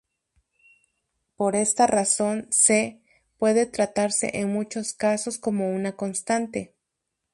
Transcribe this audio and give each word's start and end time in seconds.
Por 1.35 1.55
esta 1.55 1.85
razón, 1.85 2.47
"c" 2.49 3.03
puede 3.37 3.67
tratarse 3.67 4.35
en 4.39 4.51
muchos 4.51 4.93
casos 4.93 5.37
como 5.37 5.71
una 5.75 5.95
constante. 5.95 6.73